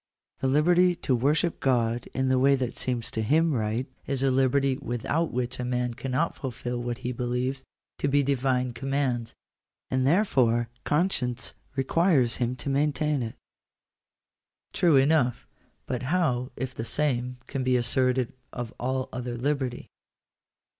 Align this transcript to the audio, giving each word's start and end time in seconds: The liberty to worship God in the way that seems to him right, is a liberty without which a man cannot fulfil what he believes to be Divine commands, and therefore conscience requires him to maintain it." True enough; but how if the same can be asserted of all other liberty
The 0.39 0.47
liberty 0.47 0.95
to 0.95 1.15
worship 1.15 1.59
God 1.59 2.07
in 2.15 2.27
the 2.27 2.39
way 2.39 2.55
that 2.55 2.75
seems 2.75 3.11
to 3.11 3.21
him 3.21 3.53
right, 3.53 3.85
is 4.07 4.23
a 4.23 4.31
liberty 4.31 4.75
without 4.77 5.31
which 5.31 5.59
a 5.59 5.63
man 5.63 5.93
cannot 5.93 6.33
fulfil 6.35 6.81
what 6.81 6.97
he 7.05 7.11
believes 7.11 7.63
to 7.99 8.07
be 8.07 8.23
Divine 8.23 8.71
commands, 8.71 9.35
and 9.91 10.07
therefore 10.07 10.69
conscience 10.85 11.53
requires 11.75 12.37
him 12.37 12.55
to 12.55 12.67
maintain 12.67 13.21
it." 13.21 13.35
True 14.73 14.95
enough; 14.95 15.45
but 15.85 16.01
how 16.01 16.49
if 16.55 16.73
the 16.73 16.83
same 16.83 17.37
can 17.45 17.63
be 17.63 17.77
asserted 17.77 18.33
of 18.51 18.73
all 18.79 19.07
other 19.13 19.37
liberty 19.37 19.87